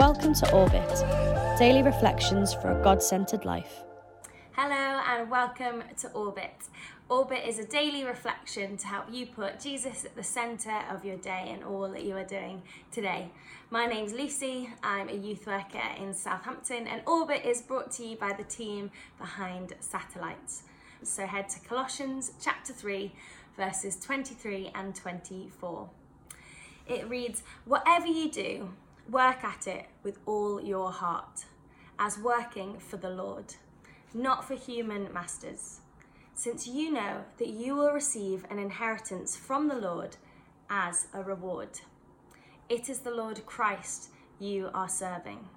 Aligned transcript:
Welcome 0.00 0.32
to 0.32 0.50
Orbit, 0.54 1.58
daily 1.58 1.82
reflections 1.82 2.54
for 2.54 2.70
a 2.70 2.82
God 2.82 3.02
centered 3.02 3.44
life. 3.44 3.82
Hello 4.52 5.02
and 5.06 5.30
welcome 5.30 5.82
to 5.98 6.10
Orbit. 6.12 6.54
Orbit 7.10 7.46
is 7.46 7.58
a 7.58 7.66
daily 7.66 8.04
reflection 8.04 8.78
to 8.78 8.86
help 8.86 9.12
you 9.12 9.26
put 9.26 9.60
Jesus 9.60 10.06
at 10.06 10.16
the 10.16 10.22
centre 10.22 10.80
of 10.88 11.04
your 11.04 11.18
day 11.18 11.50
and 11.52 11.62
all 11.62 11.86
that 11.90 12.02
you 12.02 12.16
are 12.16 12.24
doing 12.24 12.62
today. 12.90 13.30
My 13.68 13.84
name's 13.84 14.14
Lucy, 14.14 14.70
I'm 14.82 15.10
a 15.10 15.14
youth 15.14 15.46
worker 15.46 15.82
in 15.98 16.14
Southampton, 16.14 16.86
and 16.86 17.02
Orbit 17.06 17.44
is 17.44 17.60
brought 17.60 17.90
to 17.96 18.02
you 18.06 18.16
by 18.16 18.32
the 18.32 18.44
team 18.44 18.90
behind 19.18 19.74
Satellites. 19.80 20.62
So 21.02 21.26
head 21.26 21.50
to 21.50 21.60
Colossians 21.60 22.32
chapter 22.40 22.72
3, 22.72 23.12
verses 23.54 24.00
23 24.00 24.70
and 24.74 24.94
24. 24.94 25.90
It 26.88 27.06
reads, 27.06 27.42
Whatever 27.66 28.06
you 28.06 28.30
do, 28.30 28.70
Work 29.10 29.42
at 29.42 29.66
it 29.66 29.86
with 30.04 30.18
all 30.24 30.62
your 30.62 30.92
heart, 30.92 31.44
as 31.98 32.16
working 32.16 32.78
for 32.78 32.96
the 32.96 33.10
Lord, 33.10 33.56
not 34.14 34.46
for 34.46 34.54
human 34.54 35.12
masters, 35.12 35.80
since 36.32 36.68
you 36.68 36.92
know 36.92 37.24
that 37.38 37.48
you 37.48 37.74
will 37.74 37.90
receive 37.90 38.44
an 38.50 38.60
inheritance 38.60 39.36
from 39.36 39.66
the 39.66 39.74
Lord 39.74 40.16
as 40.68 41.08
a 41.12 41.24
reward. 41.24 41.80
It 42.68 42.88
is 42.88 43.00
the 43.00 43.10
Lord 43.10 43.44
Christ 43.46 44.10
you 44.38 44.70
are 44.72 44.88
serving. 44.88 45.48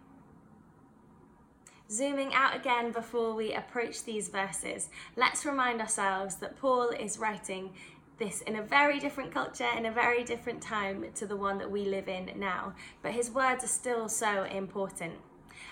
Zooming 1.92 2.34
out 2.34 2.56
again 2.56 2.92
before 2.92 3.36
we 3.36 3.54
approach 3.54 4.04
these 4.04 4.30
verses, 4.30 4.90
let's 5.16 5.46
remind 5.46 5.80
ourselves 5.80 6.38
that 6.38 6.58
Paul 6.60 6.90
is 6.90 7.20
writing 7.20 7.70
this 8.18 8.42
in 8.42 8.56
a 8.56 8.62
very 8.62 9.00
different 9.00 9.32
culture, 9.32 9.68
in 9.78 9.86
a 9.86 9.92
very 9.92 10.24
different 10.24 10.62
time 10.62 11.06
to 11.16 11.26
the 11.26 11.36
one 11.36 11.58
that 11.58 11.72
we 11.72 11.86
live 11.86 12.08
in 12.08 12.32
now. 12.36 12.74
But 13.02 13.14
his 13.14 13.32
words 13.32 13.64
are 13.64 13.68
still 13.68 14.10
so 14.10 14.44
important. 14.44 15.14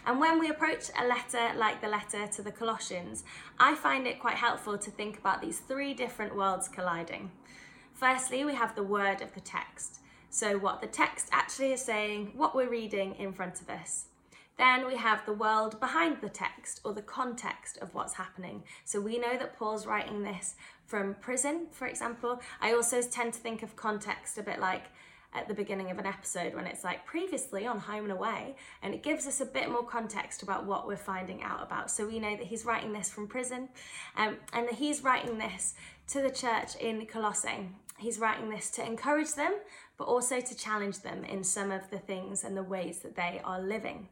And 0.05 0.19
when 0.19 0.39
we 0.39 0.49
approach 0.49 0.89
a 0.99 1.05
letter 1.05 1.55
like 1.55 1.81
the 1.81 1.87
letter 1.87 2.27
to 2.27 2.41
the 2.41 2.51
Colossians, 2.51 3.23
I 3.59 3.75
find 3.75 4.07
it 4.07 4.19
quite 4.19 4.35
helpful 4.35 4.77
to 4.77 4.91
think 4.91 5.17
about 5.19 5.41
these 5.41 5.59
three 5.59 5.93
different 5.93 6.35
worlds 6.35 6.67
colliding. 6.67 7.31
Firstly, 7.93 8.43
we 8.43 8.55
have 8.55 8.75
the 8.75 8.83
word 8.83 9.21
of 9.21 9.33
the 9.33 9.41
text. 9.41 9.99
So, 10.29 10.57
what 10.57 10.81
the 10.81 10.87
text 10.87 11.27
actually 11.31 11.73
is 11.73 11.83
saying, 11.83 12.31
what 12.35 12.55
we're 12.55 12.69
reading 12.69 13.15
in 13.15 13.33
front 13.33 13.61
of 13.61 13.69
us. 13.69 14.05
Then 14.61 14.85
we 14.85 14.95
have 14.95 15.25
the 15.25 15.33
world 15.33 15.79
behind 15.79 16.21
the 16.21 16.29
text 16.29 16.81
or 16.83 16.93
the 16.93 17.01
context 17.01 17.79
of 17.79 17.95
what's 17.95 18.13
happening. 18.13 18.63
So 18.85 19.01
we 19.01 19.17
know 19.17 19.35
that 19.35 19.57
Paul's 19.57 19.87
writing 19.87 20.21
this 20.21 20.53
from 20.85 21.15
prison, 21.15 21.65
for 21.71 21.87
example. 21.87 22.39
I 22.61 22.73
also 22.73 23.01
tend 23.01 23.33
to 23.33 23.39
think 23.39 23.63
of 23.63 23.75
context 23.75 24.37
a 24.37 24.43
bit 24.43 24.59
like 24.59 24.83
at 25.33 25.47
the 25.47 25.55
beginning 25.55 25.89
of 25.89 25.97
an 25.97 26.05
episode 26.05 26.53
when 26.53 26.67
it's 26.67 26.83
like 26.83 27.07
previously 27.07 27.65
on 27.65 27.79
Home 27.79 28.03
and 28.03 28.11
Away, 28.11 28.55
and 28.83 28.93
it 28.93 29.01
gives 29.01 29.25
us 29.25 29.41
a 29.41 29.47
bit 29.47 29.67
more 29.67 29.83
context 29.83 30.43
about 30.43 30.67
what 30.67 30.85
we're 30.85 30.95
finding 30.95 31.41
out 31.41 31.63
about. 31.63 31.89
So 31.89 32.05
we 32.05 32.19
know 32.19 32.37
that 32.37 32.45
he's 32.45 32.63
writing 32.63 32.93
this 32.93 33.09
from 33.09 33.27
prison, 33.27 33.67
um, 34.15 34.37
and 34.53 34.67
that 34.67 34.75
he's 34.75 35.03
writing 35.03 35.39
this 35.39 35.73
to 36.09 36.21
the 36.21 36.29
church 36.29 36.75
in 36.75 37.07
Colossae. 37.07 37.69
He's 37.97 38.19
writing 38.19 38.51
this 38.51 38.69
to 38.71 38.85
encourage 38.85 39.33
them, 39.33 39.55
but 39.97 40.03
also 40.03 40.39
to 40.39 40.55
challenge 40.55 40.99
them 40.99 41.23
in 41.23 41.43
some 41.43 41.71
of 41.71 41.89
the 41.89 41.97
things 41.97 42.43
and 42.43 42.55
the 42.55 42.61
ways 42.61 42.99
that 42.99 43.15
they 43.15 43.41
are 43.43 43.59
living. 43.59 44.09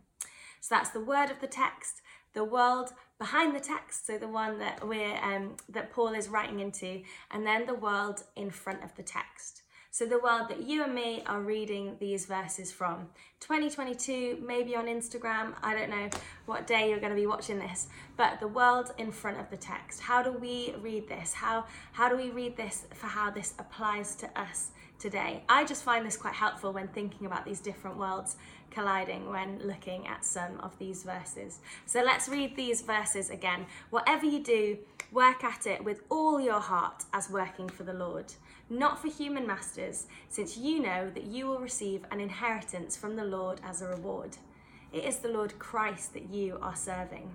So 0.59 0.75
that's 0.75 0.89
the 0.89 0.99
word 0.99 1.31
of 1.31 1.39
the 1.39 1.47
text, 1.47 2.01
the 2.33 2.43
world 2.43 2.93
behind 3.17 3.55
the 3.55 3.59
text, 3.59 4.07
so 4.07 4.17
the 4.17 4.27
one 4.27 4.59
that 4.59 4.87
we're 4.87 5.17
um, 5.23 5.57
that 5.69 5.91
Paul 5.91 6.13
is 6.13 6.29
writing 6.29 6.59
into, 6.59 7.01
and 7.31 7.45
then 7.45 7.65
the 7.65 7.73
world 7.73 8.23
in 8.35 8.49
front 8.49 8.83
of 8.83 8.95
the 8.95 9.03
text. 9.03 9.63
So 9.91 10.05
the 10.05 10.19
world 10.19 10.49
that 10.49 10.61
you 10.61 10.83
and 10.83 10.93
me 10.93 11.23
are 11.25 11.41
reading 11.41 11.97
these 11.99 12.27
verses 12.27 12.71
from. 12.71 13.07
2022, 13.39 14.37
maybe 14.45 14.75
on 14.75 14.85
Instagram, 14.85 15.55
I 15.63 15.73
don't 15.73 15.89
know 15.89 16.09
what 16.45 16.67
day 16.67 16.89
you're 16.89 16.99
going 16.99 17.11
to 17.11 17.19
be 17.19 17.25
watching 17.25 17.57
this, 17.57 17.87
but 18.15 18.39
the 18.39 18.47
world 18.47 18.91
in 18.99 19.11
front 19.11 19.39
of 19.39 19.49
the 19.49 19.57
text. 19.57 19.99
How 19.99 20.21
do 20.21 20.31
we 20.31 20.75
read 20.79 21.09
this? 21.09 21.33
How 21.33 21.65
how 21.91 22.07
do 22.07 22.15
we 22.15 22.29
read 22.29 22.55
this 22.55 22.85
for 22.93 23.07
how 23.07 23.31
this 23.31 23.55
applies 23.57 24.15
to 24.17 24.39
us 24.39 24.69
today? 24.99 25.43
I 25.49 25.65
just 25.65 25.83
find 25.83 26.05
this 26.05 26.17
quite 26.17 26.35
helpful 26.35 26.71
when 26.71 26.87
thinking 26.89 27.25
about 27.25 27.43
these 27.43 27.59
different 27.59 27.97
worlds 27.97 28.37
colliding 28.71 29.29
when 29.29 29.59
looking 29.59 30.07
at 30.07 30.25
some 30.25 30.59
of 30.61 30.77
these 30.79 31.03
verses. 31.03 31.59
So 31.85 32.01
let's 32.01 32.29
read 32.29 32.55
these 32.55 32.81
verses 32.81 33.29
again. 33.29 33.65
Whatever 33.89 34.25
you 34.25 34.43
do, 34.43 34.77
work 35.11 35.43
at 35.43 35.65
it 35.65 35.83
with 35.83 36.01
all 36.09 36.39
your 36.39 36.59
heart 36.59 37.03
as 37.13 37.29
working 37.29 37.69
for 37.69 37.83
the 37.83 37.93
Lord, 37.93 38.33
not 38.69 39.01
for 39.01 39.07
human 39.07 39.47
masters, 39.47 40.07
since 40.29 40.57
you 40.57 40.81
know 40.81 41.09
that 41.09 41.25
you 41.25 41.47
will 41.47 41.59
receive 41.59 42.05
an 42.11 42.19
inheritance 42.19 42.95
from 42.95 43.15
the 43.15 43.25
Lord 43.25 43.59
as 43.63 43.81
a 43.81 43.87
reward. 43.87 44.37
It 44.91 45.03
is 45.03 45.17
the 45.17 45.29
Lord 45.29 45.57
Christ 45.59 46.13
that 46.13 46.29
you 46.29 46.57
are 46.61 46.75
serving. 46.75 47.31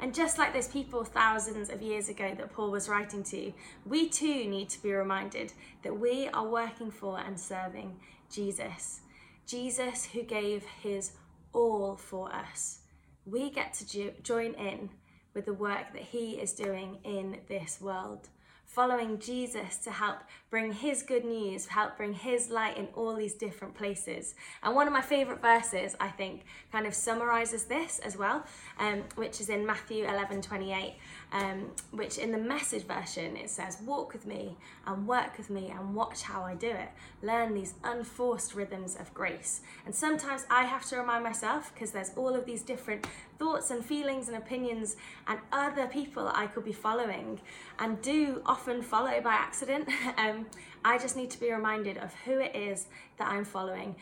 And 0.00 0.14
just 0.14 0.38
like 0.38 0.52
those 0.52 0.68
people 0.68 1.04
thousands 1.04 1.70
of 1.70 1.80
years 1.80 2.08
ago 2.08 2.34
that 2.36 2.52
Paul 2.52 2.70
was 2.70 2.88
writing 2.88 3.22
to, 3.24 3.52
we 3.86 4.08
too 4.08 4.46
need 4.46 4.68
to 4.70 4.82
be 4.82 4.92
reminded 4.92 5.52
that 5.82 5.98
we 5.98 6.28
are 6.28 6.46
working 6.46 6.90
for 6.90 7.18
and 7.18 7.38
serving 7.38 7.96
Jesus. 8.30 9.00
Jesus 9.46 10.06
who 10.06 10.22
gave 10.22 10.64
his 10.82 11.12
all 11.52 11.96
for 11.96 12.32
us. 12.32 12.80
We 13.26 13.50
get 13.50 13.74
to 13.74 13.88
jo- 13.88 14.12
join 14.22 14.54
in 14.54 14.90
with 15.34 15.46
the 15.46 15.54
work 15.54 15.92
that 15.92 16.02
he 16.02 16.32
is 16.32 16.52
doing 16.52 16.98
in 17.04 17.40
this 17.48 17.80
world 17.80 18.28
following 18.74 19.20
Jesus 19.20 19.76
to 19.76 19.90
help 19.92 20.18
bring 20.50 20.72
his 20.72 21.04
good 21.04 21.24
news, 21.24 21.66
help 21.66 21.96
bring 21.96 22.12
his 22.12 22.50
light 22.50 22.76
in 22.76 22.88
all 22.94 23.14
these 23.14 23.34
different 23.34 23.72
places. 23.74 24.34
And 24.64 24.74
one 24.74 24.88
of 24.88 24.92
my 24.92 25.00
favorite 25.00 25.40
verses, 25.40 25.94
I 26.00 26.08
think, 26.08 26.42
kind 26.72 26.84
of 26.84 26.92
summarizes 26.92 27.66
this 27.66 28.00
as 28.00 28.16
well, 28.16 28.44
um, 28.80 29.04
which 29.14 29.40
is 29.40 29.48
in 29.48 29.64
Matthew 29.64 30.04
11 30.04 30.42
28, 30.42 30.96
um, 31.34 31.72
which 31.90 32.18
in 32.18 32.30
the 32.30 32.38
message 32.38 32.84
version 32.84 33.36
it 33.36 33.50
says, 33.50 33.78
Walk 33.84 34.12
with 34.12 34.24
me 34.24 34.56
and 34.86 35.06
work 35.06 35.36
with 35.36 35.50
me 35.50 35.74
and 35.76 35.92
watch 35.92 36.22
how 36.22 36.42
I 36.42 36.54
do 36.54 36.70
it. 36.70 36.88
Learn 37.22 37.54
these 37.54 37.74
unforced 37.82 38.54
rhythms 38.54 38.96
of 38.96 39.12
grace. 39.12 39.60
And 39.84 39.92
sometimes 39.92 40.46
I 40.48 40.62
have 40.62 40.86
to 40.86 40.96
remind 40.96 41.24
myself 41.24 41.74
because 41.74 41.90
there's 41.90 42.12
all 42.16 42.36
of 42.36 42.46
these 42.46 42.62
different 42.62 43.08
thoughts 43.36 43.72
and 43.72 43.84
feelings 43.84 44.28
and 44.28 44.36
opinions 44.36 44.96
and 45.26 45.40
other 45.52 45.88
people 45.88 46.30
I 46.32 46.46
could 46.46 46.64
be 46.64 46.72
following 46.72 47.40
and 47.80 48.00
do 48.00 48.40
often 48.46 48.80
follow 48.80 49.20
by 49.20 49.32
accident. 49.32 49.88
um, 50.16 50.46
I 50.84 50.98
just 50.98 51.16
need 51.16 51.30
to 51.32 51.40
be 51.40 51.50
reminded 51.52 51.98
of 51.98 52.14
who 52.24 52.38
it 52.38 52.54
is 52.54 52.86
that 53.18 53.26
I'm 53.26 53.44
following, 53.44 53.96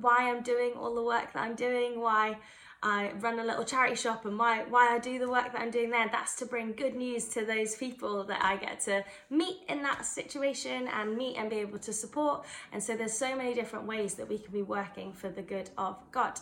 why 0.00 0.28
I'm 0.28 0.42
doing 0.42 0.72
all 0.76 0.96
the 0.96 1.04
work 1.04 1.34
that 1.34 1.40
I'm 1.40 1.54
doing, 1.54 2.00
why 2.00 2.38
I 2.84 3.12
run 3.18 3.38
a 3.38 3.44
little 3.44 3.64
charity 3.64 3.94
shop 3.94 4.26
and 4.26 4.38
why 4.38 4.64
why 4.68 4.94
I 4.94 4.98
do 4.98 5.18
the 5.18 5.28
work 5.28 5.52
that 5.52 5.60
I'm 5.60 5.70
doing 5.70 5.90
there. 5.90 6.06
That's 6.12 6.36
to 6.36 6.46
bring 6.46 6.72
good 6.72 6.94
news 6.94 7.28
to 7.28 7.44
those 7.44 7.74
people 7.76 8.24
that 8.24 8.44
I 8.44 8.56
get 8.56 8.80
to 8.80 9.02
meet 9.30 9.60
in 9.70 9.82
that 9.82 10.04
situation 10.04 10.86
and 10.88 11.16
meet 11.16 11.36
and 11.36 11.48
be 11.48 11.56
able 11.56 11.78
to 11.78 11.94
support. 11.94 12.44
And 12.72 12.82
so 12.82 12.94
there's 12.94 13.14
so 13.14 13.34
many 13.34 13.54
different 13.54 13.86
ways 13.86 14.14
that 14.14 14.28
we 14.28 14.38
can 14.38 14.52
be 14.52 14.60
working 14.60 15.14
for 15.14 15.30
the 15.30 15.40
good 15.40 15.70
of 15.78 15.96
God. 16.12 16.38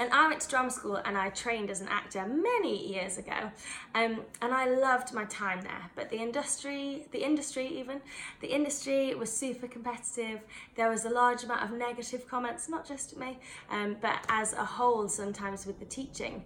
And 0.00 0.10
I 0.14 0.28
went 0.28 0.40
to 0.40 0.48
drama 0.48 0.70
school 0.70 0.96
and 0.96 1.16
I 1.18 1.28
trained 1.28 1.70
as 1.70 1.82
an 1.82 1.88
actor 1.88 2.26
many 2.26 2.90
years 2.90 3.18
ago. 3.18 3.52
Um, 3.94 4.22
and 4.40 4.54
I 4.54 4.64
loved 4.64 5.12
my 5.12 5.26
time 5.26 5.60
there. 5.60 5.90
But 5.94 6.08
the 6.08 6.16
industry, 6.16 7.06
the 7.12 7.22
industry 7.22 7.66
even, 7.66 8.00
the 8.40 8.46
industry 8.46 9.14
was 9.14 9.30
super 9.30 9.68
competitive. 9.68 10.40
There 10.74 10.88
was 10.88 11.04
a 11.04 11.10
large 11.10 11.44
amount 11.44 11.64
of 11.64 11.72
negative 11.72 12.26
comments, 12.26 12.66
not 12.66 12.88
just 12.88 13.12
at 13.12 13.18
me, 13.18 13.40
um, 13.70 13.98
but 14.00 14.24
as 14.30 14.54
a 14.54 14.64
whole 14.64 15.06
sometimes 15.06 15.66
with 15.66 15.78
the 15.78 15.84
teaching. 15.84 16.44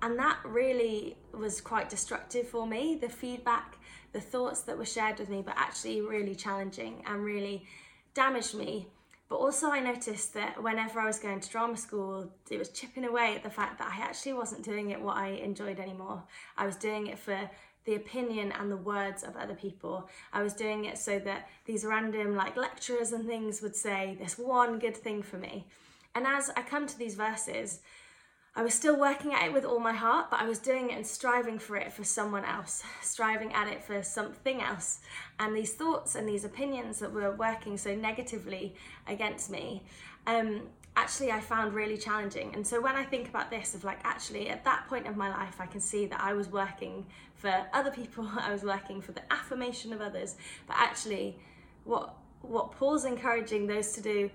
And 0.00 0.18
that 0.18 0.38
really 0.42 1.18
was 1.38 1.60
quite 1.60 1.90
destructive 1.90 2.48
for 2.48 2.66
me. 2.66 2.96
The 2.98 3.10
feedback, 3.10 3.76
the 4.14 4.20
thoughts 4.20 4.62
that 4.62 4.78
were 4.78 4.86
shared 4.86 5.18
with 5.18 5.28
me, 5.28 5.42
but 5.44 5.56
actually 5.58 6.00
really 6.00 6.34
challenging 6.34 7.02
and 7.06 7.22
really 7.22 7.66
damaged 8.14 8.54
me 8.54 8.86
but 9.34 9.40
also, 9.40 9.68
I 9.68 9.80
noticed 9.80 10.32
that 10.34 10.62
whenever 10.62 11.00
I 11.00 11.06
was 11.06 11.18
going 11.18 11.40
to 11.40 11.50
drama 11.50 11.76
school, 11.76 12.30
it 12.48 12.56
was 12.56 12.68
chipping 12.68 13.04
away 13.04 13.34
at 13.34 13.42
the 13.42 13.50
fact 13.50 13.78
that 13.78 13.92
I 13.92 14.00
actually 14.00 14.34
wasn't 14.34 14.62
doing 14.62 14.90
it 14.90 15.00
what 15.00 15.16
I 15.16 15.30
enjoyed 15.30 15.80
anymore. 15.80 16.22
I 16.56 16.66
was 16.66 16.76
doing 16.76 17.08
it 17.08 17.18
for 17.18 17.50
the 17.84 17.96
opinion 17.96 18.52
and 18.52 18.70
the 18.70 18.76
words 18.76 19.24
of 19.24 19.34
other 19.34 19.54
people. 19.56 20.08
I 20.32 20.44
was 20.44 20.52
doing 20.52 20.84
it 20.84 20.98
so 20.98 21.18
that 21.18 21.48
these 21.64 21.84
random 21.84 22.36
like 22.36 22.56
lecturers 22.56 23.10
and 23.10 23.26
things 23.26 23.60
would 23.60 23.74
say 23.74 24.16
this 24.20 24.38
one 24.38 24.78
good 24.78 24.96
thing 24.96 25.20
for 25.20 25.36
me. 25.36 25.66
And 26.14 26.28
as 26.28 26.52
I 26.56 26.62
come 26.62 26.86
to 26.86 26.96
these 26.96 27.16
verses, 27.16 27.80
I 28.56 28.62
was 28.62 28.72
still 28.72 28.96
working 28.96 29.34
at 29.34 29.46
it 29.46 29.52
with 29.52 29.64
all 29.64 29.80
my 29.80 29.92
heart, 29.92 30.30
but 30.30 30.40
I 30.40 30.46
was 30.46 30.60
doing 30.60 30.90
it 30.90 30.96
and 30.96 31.04
striving 31.04 31.58
for 31.58 31.76
it 31.76 31.92
for 31.92 32.04
someone 32.04 32.44
else, 32.44 32.84
striving 33.02 33.52
at 33.52 33.66
it 33.66 33.82
for 33.82 34.00
something 34.04 34.62
else. 34.62 35.00
And 35.40 35.56
these 35.56 35.72
thoughts 35.72 36.14
and 36.14 36.28
these 36.28 36.44
opinions 36.44 37.00
that 37.00 37.12
were 37.12 37.34
working 37.34 37.76
so 37.76 37.96
negatively 37.96 38.76
against 39.08 39.50
me, 39.50 39.82
um, 40.28 40.68
actually, 40.96 41.32
I 41.32 41.40
found 41.40 41.74
really 41.74 41.96
challenging. 41.96 42.54
And 42.54 42.64
so 42.64 42.80
when 42.80 42.94
I 42.94 43.04
think 43.04 43.28
about 43.28 43.50
this, 43.50 43.74
of 43.74 43.82
like, 43.82 43.98
actually, 44.04 44.48
at 44.50 44.64
that 44.64 44.86
point 44.88 45.08
of 45.08 45.16
my 45.16 45.30
life, 45.30 45.56
I 45.60 45.66
can 45.66 45.80
see 45.80 46.06
that 46.06 46.20
I 46.20 46.34
was 46.34 46.48
working 46.48 47.06
for 47.34 47.66
other 47.72 47.90
people, 47.90 48.28
I 48.38 48.52
was 48.52 48.62
working 48.62 49.00
for 49.00 49.10
the 49.10 49.32
affirmation 49.32 49.92
of 49.92 50.00
others, 50.00 50.36
but 50.68 50.76
actually, 50.78 51.36
what 51.82 52.14
what 52.40 52.72
Paul's 52.72 53.06
encouraging 53.06 53.66
those 53.66 53.92
to 53.92 54.02
do 54.02 54.30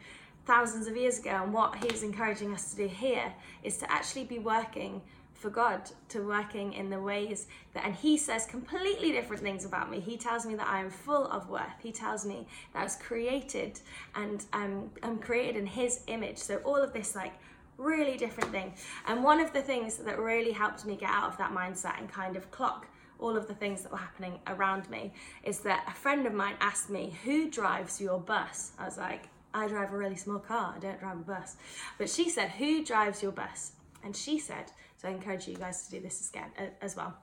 thousands 0.49 0.87
of 0.87 0.97
years 0.97 1.19
ago. 1.19 1.41
And 1.43 1.53
what 1.53 1.75
he's 1.75 2.01
encouraging 2.01 2.55
us 2.55 2.71
to 2.71 2.77
do 2.77 2.87
here 2.87 3.31
is 3.63 3.77
to 3.77 3.91
actually 3.91 4.23
be 4.23 4.39
working 4.39 4.99
for 5.35 5.51
God, 5.51 5.91
to 6.09 6.21
working 6.21 6.73
in 6.73 6.89
the 6.89 6.99
ways 6.99 7.45
that, 7.73 7.85
and 7.85 7.93
he 7.93 8.17
says 8.17 8.47
completely 8.47 9.11
different 9.11 9.43
things 9.43 9.63
about 9.63 9.91
me. 9.91 9.99
He 9.99 10.17
tells 10.17 10.47
me 10.47 10.55
that 10.55 10.67
I 10.67 10.81
am 10.81 10.89
full 10.89 11.27
of 11.27 11.49
worth. 11.49 11.79
He 11.79 11.91
tells 11.91 12.25
me 12.25 12.47
that 12.73 12.79
I 12.79 12.83
was 12.83 12.95
created 12.95 13.79
and 14.15 14.43
um, 14.51 14.89
I'm 15.03 15.19
created 15.19 15.55
in 15.55 15.67
his 15.67 16.01
image. 16.07 16.39
So 16.39 16.57
all 16.65 16.77
of 16.77 16.93
this, 16.93 17.15
like, 17.15 17.33
really 17.77 18.17
different 18.17 18.49
thing. 18.49 18.73
And 19.07 19.23
one 19.23 19.39
of 19.39 19.53
the 19.53 19.61
things 19.61 19.97
that 19.97 20.17
really 20.17 20.51
helped 20.51 20.83
me 20.83 20.95
get 20.95 21.11
out 21.11 21.29
of 21.29 21.37
that 21.37 21.51
mindset 21.51 21.99
and 21.99 22.09
kind 22.11 22.35
of 22.35 22.49
clock 22.49 22.87
all 23.19 23.37
of 23.37 23.47
the 23.47 23.53
things 23.53 23.83
that 23.83 23.91
were 23.91 23.99
happening 23.99 24.39
around 24.47 24.89
me 24.89 25.13
is 25.43 25.59
that 25.59 25.85
a 25.87 25.93
friend 25.93 26.25
of 26.25 26.33
mine 26.33 26.55
asked 26.59 26.89
me, 26.89 27.13
Who 27.23 27.51
drives 27.51 28.01
your 28.01 28.19
bus? 28.19 28.71
I 28.79 28.85
was 28.85 28.97
like, 28.97 29.29
I 29.53 29.67
drive 29.67 29.93
a 29.93 29.97
really 29.97 30.15
small 30.15 30.39
car, 30.39 30.73
I 30.75 30.79
don't 30.79 30.99
drive 30.99 31.17
a 31.17 31.23
bus. 31.23 31.55
But 31.97 32.09
she 32.09 32.29
said, 32.29 32.49
Who 32.51 32.85
drives 32.85 33.23
your 33.23 33.31
bus? 33.31 33.73
And 34.03 34.15
she 34.15 34.39
said, 34.39 34.71
So 34.97 35.07
I 35.07 35.11
encourage 35.11 35.47
you 35.47 35.55
guys 35.55 35.85
to 35.85 35.91
do 35.91 35.99
this 35.99 36.29
again 36.29 36.51
uh, 36.57 36.65
as 36.81 36.95
well. 36.95 37.17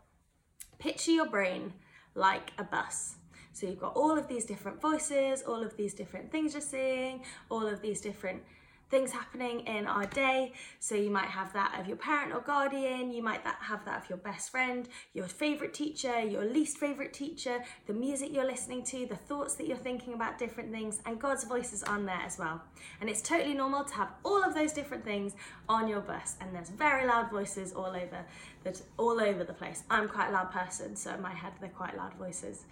Picture 0.79 1.13
your 1.13 1.29
brain 1.29 1.73
like 2.15 2.53
a 2.59 2.65
bus. 2.65 3.17
So 3.53 3.67
you've 3.67 3.81
got 3.81 3.97
all 3.97 4.19
of 4.19 4.29
these 4.29 4.45
different 4.45 4.81
voices, 4.81 5.43
all 5.43 5.63
of 5.63 5.77
these 5.77 5.95
different 5.95 6.31
things 6.31 6.53
you're 6.53 6.61
seeing, 6.61 7.23
all 7.49 7.67
of 7.67 7.81
these 7.81 8.01
different 8.01 8.43
things 8.89 9.11
happening 9.13 9.61
in 9.61 9.87
our 9.87 10.07
day. 10.07 10.53
So 10.79 10.95
you 10.95 11.11
might 11.11 11.29
have 11.29 11.53
that 11.55 11.79
of 11.81 11.87
your 11.89 11.97
parent 11.97 12.33
or 12.33 12.41
guardian, 12.41 13.11
you 13.13 13.23
might 13.23 13.41
have 13.43 13.85
that 13.85 14.03
of 14.03 14.09
your 14.09 14.19
best 14.19 14.51
friend, 14.51 14.89
your 15.13 15.27
favorite 15.27 15.75
teacher, 15.75 16.21
your 16.21 16.45
least 16.45 16.79
favorite 16.79 17.13
teacher, 17.13 17.63
the 17.87 17.93
music 17.93 18.31
you're 18.33 18.47
listening 18.47 18.85
to, 18.85 19.07
the 19.07 19.17
thoughts 19.17 19.55
that 19.55 19.67
you're 19.67 19.77
thinking 19.77 20.15
about 20.15 20.39
different 20.39 20.71
things, 20.71 21.01
and 21.07 21.21
God's 21.21 21.45
voice 21.45 21.73
is 21.73 21.83
on 21.83 22.07
there 22.07 22.23
as 22.25 22.39
well. 22.39 22.63
And 23.01 23.11
it's 23.11 23.23
totally 23.23 23.55
normal 23.55 23.85
to 23.85 23.95
have 23.95 24.09
all 24.25 24.43
of 24.43 24.55
those 24.55 24.73
different 24.73 25.05
things 25.05 25.35
on 25.69 25.89
your 25.89 26.01
bus, 26.01 26.37
and 26.41 26.55
there's 26.55 26.71
very 26.71 27.07
loud 27.07 27.31
voices 27.31 27.73
all 27.73 27.87
over 27.87 28.25
that 28.65 28.83
all 28.97 29.21
over 29.21 29.45
the 29.45 29.53
place. 29.53 29.83
I'm 29.91 30.09
quite 30.09 30.29
a 30.29 30.33
loud 30.33 30.53
person, 30.53 30.97
so 30.97 31.15
in 31.15 31.23
my 31.23 31.33
head 31.33 31.53
they're 31.61 31.69
quite 31.71 31.97
loud 31.97 32.15
voices. 32.15 32.65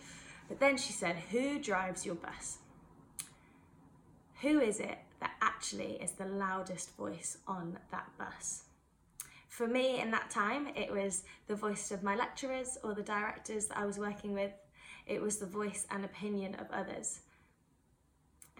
But 0.48 0.60
then 0.60 0.76
she 0.76 0.92
said, 0.92 1.16
Who 1.30 1.58
drives 1.58 2.04
your 2.04 2.16
bus? 2.16 2.58
Who 4.40 4.60
is 4.60 4.78
it 4.78 4.98
that 5.24 5.32
actually 5.40 5.96
is 6.02 6.10
the 6.10 6.26
loudest 6.26 6.94
voice 6.98 7.38
on 7.46 7.78
that 7.90 8.10
bus. 8.18 8.64
For 9.48 9.66
me, 9.66 9.98
in 9.98 10.10
that 10.10 10.30
time, 10.30 10.68
it 10.76 10.92
was 10.92 11.24
the 11.46 11.54
voice 11.54 11.90
of 11.90 12.02
my 12.02 12.14
lecturers 12.14 12.76
or 12.84 12.92
the 12.92 13.02
directors 13.02 13.68
that 13.68 13.78
I 13.78 13.86
was 13.86 13.98
working 13.98 14.34
with. 14.34 14.52
It 15.06 15.22
was 15.22 15.38
the 15.38 15.46
voice 15.46 15.86
and 15.90 16.04
opinion 16.04 16.56
of 16.56 16.66
others. 16.70 17.20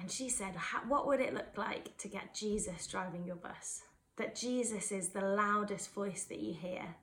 And 0.01 0.11
she 0.11 0.31
said, 0.31 0.55
What 0.89 1.07
would 1.07 1.21
it 1.21 1.35
look 1.35 1.59
like 1.59 1.99
to 1.99 2.09
get 2.09 2.35
Jesus 2.35 2.87
driving 2.87 3.27
your 3.27 3.37
bus? 3.37 3.83
That 4.17 4.35
Jesus 4.35 4.91
is 4.91 5.11
the 5.11 5.21
loudest 5.21 5.93
voice 5.93 6.25
that 6.31 6.41
you 6.41 6.55
hear. 6.55 6.97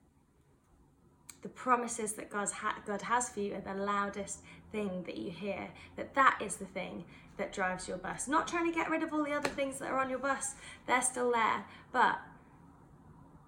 The 1.42 1.48
promises 1.48 2.12
that 2.14 2.30
God 2.30 3.02
has 3.02 3.28
for 3.28 3.40
you 3.40 3.54
are 3.54 3.60
the 3.60 3.80
loudest 3.80 4.40
thing 4.70 5.02
that 5.06 5.16
you 5.16 5.30
hear. 5.30 5.68
That 5.96 6.14
that 6.14 6.40
is 6.40 6.56
the 6.56 6.66
thing 6.66 7.04
that 7.36 7.52
drives 7.52 7.88
your 7.88 7.96
bus. 7.96 8.28
Not 8.28 8.46
trying 8.46 8.70
to 8.70 8.74
get 8.74 8.90
rid 8.90 9.02
of 9.02 9.12
all 9.12 9.24
the 9.24 9.32
other 9.32 9.48
things 9.48 9.78
that 9.78 9.90
are 9.90 9.98
on 9.98 10.08
your 10.08 10.18
bus, 10.18 10.54
they're 10.86 11.02
still 11.02 11.32
there. 11.32 11.64
But 11.92 12.20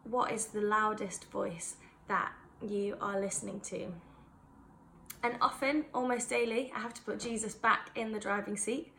what 0.02 0.32
is 0.32 0.46
the 0.46 0.60
loudest 0.60 1.30
voice 1.30 1.76
that 2.08 2.32
you 2.60 2.96
are 3.00 3.20
listening 3.20 3.60
to? 3.60 3.92
And 5.22 5.36
often, 5.40 5.86
almost 5.94 6.28
daily, 6.28 6.72
I 6.76 6.80
have 6.80 6.94
to 6.94 7.02
put 7.02 7.20
Jesus 7.20 7.54
back 7.54 7.90
in 7.94 8.12
the 8.12 8.20
driving 8.20 8.56
seat. 8.56 8.92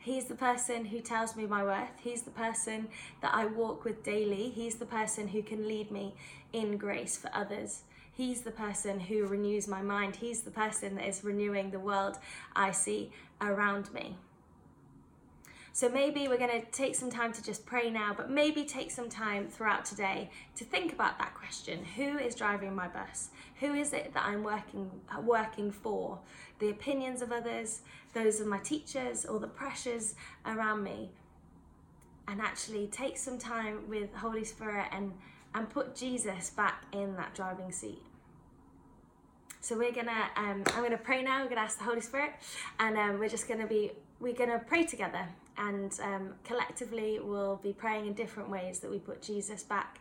He's 0.00 0.24
the 0.24 0.34
person 0.34 0.86
who 0.86 1.00
tells 1.00 1.36
me 1.36 1.46
my 1.46 1.62
worth. 1.62 2.00
He's 2.00 2.22
the 2.22 2.30
person 2.30 2.88
that 3.20 3.34
I 3.34 3.44
walk 3.46 3.84
with 3.84 4.02
daily. 4.02 4.48
He's 4.48 4.76
the 4.76 4.86
person 4.86 5.28
who 5.28 5.42
can 5.42 5.68
lead 5.68 5.90
me 5.90 6.14
in 6.52 6.78
grace 6.78 7.16
for 7.16 7.30
others. 7.34 7.82
He's 8.18 8.40
the 8.40 8.50
person 8.50 8.98
who 8.98 9.26
renews 9.26 9.68
my 9.68 9.80
mind. 9.80 10.16
He's 10.16 10.40
the 10.40 10.50
person 10.50 10.96
that 10.96 11.06
is 11.06 11.22
renewing 11.22 11.70
the 11.70 11.78
world 11.78 12.18
I 12.56 12.72
see 12.72 13.12
around 13.40 13.94
me. 13.94 14.16
So 15.72 15.88
maybe 15.88 16.26
we're 16.26 16.36
going 16.36 16.60
to 16.60 16.66
take 16.72 16.96
some 16.96 17.12
time 17.12 17.32
to 17.34 17.44
just 17.44 17.64
pray 17.64 17.90
now, 17.90 18.12
but 18.16 18.28
maybe 18.28 18.64
take 18.64 18.90
some 18.90 19.08
time 19.08 19.46
throughout 19.46 19.84
today 19.84 20.30
to 20.56 20.64
think 20.64 20.92
about 20.92 21.16
that 21.20 21.36
question. 21.36 21.84
Who 21.94 22.18
is 22.18 22.34
driving 22.34 22.74
my 22.74 22.88
bus? 22.88 23.28
Who 23.60 23.74
is 23.74 23.92
it 23.92 24.12
that 24.14 24.26
I'm 24.26 24.42
working 24.42 24.90
working 25.22 25.70
for? 25.70 26.18
The 26.58 26.70
opinions 26.70 27.22
of 27.22 27.30
others, 27.30 27.82
those 28.14 28.40
of 28.40 28.48
my 28.48 28.58
teachers, 28.58 29.26
or 29.26 29.38
the 29.38 29.46
pressures 29.46 30.16
around 30.44 30.82
me. 30.82 31.10
And 32.26 32.40
actually 32.40 32.88
take 32.88 33.16
some 33.16 33.38
time 33.38 33.88
with 33.88 34.12
Holy 34.12 34.42
Spirit 34.42 34.88
and 34.90 35.12
and 35.58 35.68
put 35.68 35.94
Jesus 35.94 36.50
back 36.50 36.84
in 36.92 37.16
that 37.16 37.34
driving 37.34 37.72
seat. 37.72 38.02
So 39.60 39.76
we're 39.76 39.92
gonna, 39.92 40.30
um, 40.36 40.62
I'm 40.74 40.82
gonna 40.82 40.96
pray 40.96 41.22
now. 41.22 41.42
We're 41.42 41.48
gonna 41.48 41.62
ask 41.62 41.78
the 41.78 41.84
Holy 41.84 42.00
Spirit, 42.00 42.30
and 42.78 42.96
um, 42.96 43.18
we're 43.18 43.28
just 43.28 43.48
gonna 43.48 43.66
be, 43.66 43.90
we're 44.20 44.34
gonna 44.34 44.62
pray 44.66 44.84
together 44.84 45.26
and 45.58 45.98
um, 46.02 46.34
collectively 46.44 47.18
we'll 47.20 47.56
be 47.56 47.72
praying 47.72 48.06
in 48.06 48.14
different 48.14 48.48
ways 48.48 48.78
that 48.78 48.90
we 48.90 48.98
put 48.98 49.20
Jesus 49.20 49.64
back 49.64 49.98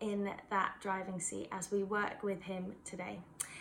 in 0.00 0.30
that 0.50 0.72
driving 0.80 1.20
seat 1.20 1.48
as 1.52 1.70
we 1.70 1.82
work 1.82 2.22
with 2.22 2.42
him 2.42 2.72
today. 2.84 3.18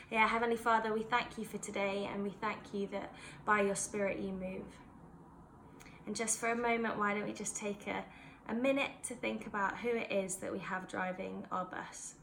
Yeah, 0.09 0.27
Heavenly 0.27 0.55
Father, 0.55 0.93
we 0.93 1.03
thank 1.03 1.37
you 1.37 1.43
for 1.45 1.57
today 1.57 2.09
and 2.11 2.23
we 2.23 2.29
thank 2.29 2.73
you 2.73 2.87
that 2.91 3.11
by 3.45 3.61
your 3.61 3.75
Spirit 3.75 4.19
you 4.19 4.31
move. 4.31 4.63
And 6.07 6.15
just 6.15 6.39
for 6.39 6.49
a 6.51 6.55
moment, 6.55 6.97
why 6.97 7.13
don't 7.13 7.25
we 7.25 7.33
just 7.33 7.55
take 7.57 7.87
a, 7.87 8.03
a 8.47 8.53
minute 8.53 8.91
to 9.07 9.15
think 9.15 9.47
about 9.47 9.77
who 9.79 9.89
it 9.89 10.11
is 10.11 10.37
that 10.37 10.51
we 10.51 10.59
have 10.59 10.87
driving 10.87 11.45
our 11.51 11.65
bus? 11.65 12.15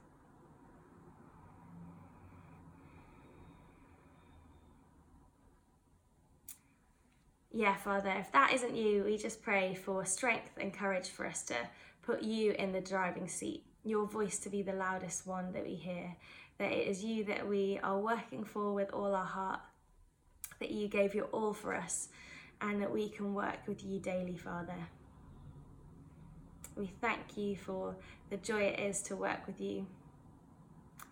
yeah, 7.53 7.77
Father, 7.77 8.11
if 8.19 8.33
that 8.33 8.53
isn't 8.55 8.75
you, 8.75 9.05
we 9.05 9.19
just 9.19 9.43
pray 9.43 9.75
for 9.75 10.05
strength 10.05 10.51
and 10.59 10.73
courage 10.73 11.11
for 11.11 11.27
us 11.27 11.43
to 11.45 11.55
put 12.03 12.23
you 12.23 12.53
in 12.53 12.73
the 12.73 12.81
driving 12.81 13.29
seat, 13.29 13.63
your 13.85 14.07
voice 14.07 14.39
to 14.39 14.49
be 14.49 14.63
the 14.63 14.73
loudest 14.73 15.27
one 15.27 15.53
that 15.53 15.65
we 15.65 15.75
hear, 15.75 16.17
that 16.59 16.73
it 16.73 16.89
is 16.89 17.05
you 17.05 17.25
that 17.25 17.47
we 17.47 17.79
are 17.83 17.99
working 17.99 18.45
for 18.45 18.73
with 18.73 18.91
all 18.93 19.15
our 19.15 19.27
heart, 19.27 19.61
that 20.61 20.71
you 20.71 20.89
gave 20.89 21.15
your 21.15 21.27
all 21.27 21.53
for 21.53 21.75
us, 21.75 22.09
and 22.61 22.81
that 22.81 22.93
we 22.93 23.09
can 23.09 23.35
work 23.35 23.59
with 23.67 23.85
you 23.85 24.01
daily, 24.01 24.37
Father. 24.37 24.89
We 26.77 26.91
thank 27.01 27.37
you 27.37 27.57
for 27.57 27.95
the 28.31 28.37
joy 28.39 28.63
it 28.63 28.81
is 28.81 29.03
to 29.03 29.17
work 29.17 29.47
with 29.47 29.61
you, 29.61 29.87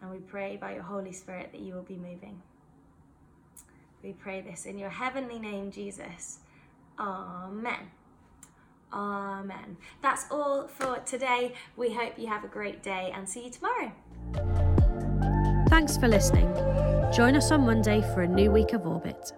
and 0.00 0.10
we 0.10 0.18
pray 0.18 0.56
by 0.56 0.74
your 0.74 0.82
Holy 0.82 1.12
Spirit 1.12 1.50
that 1.52 1.60
you 1.60 1.74
will 1.74 1.82
be 1.82 1.96
moving. 1.96 2.42
We 4.02 4.12
pray 4.12 4.40
this 4.40 4.64
in 4.64 4.78
your 4.78 4.88
heavenly 4.88 5.38
name, 5.38 5.70
Jesus. 5.70 6.38
Amen. 6.98 7.90
Amen. 8.92 9.76
That's 10.02 10.26
all 10.30 10.66
for 10.66 10.98
today. 11.00 11.54
We 11.76 11.92
hope 11.92 12.18
you 12.18 12.26
have 12.26 12.44
a 12.44 12.48
great 12.48 12.82
day 12.82 13.12
and 13.14 13.28
see 13.28 13.44
you 13.44 13.50
tomorrow. 13.50 13.92
Thanks 15.68 15.96
for 15.96 16.08
listening. 16.08 16.52
Join 17.12 17.36
us 17.36 17.50
on 17.50 17.66
Monday 17.66 18.00
for 18.14 18.22
a 18.22 18.28
new 18.28 18.50
week 18.50 18.72
of 18.72 18.86
Orbit. 18.86 19.32